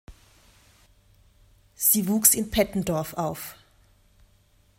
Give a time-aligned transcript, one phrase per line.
[1.75, 3.55] Sie wuchs in Pettendorf auf.